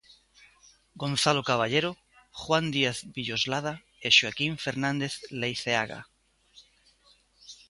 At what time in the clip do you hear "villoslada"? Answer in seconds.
3.17-3.73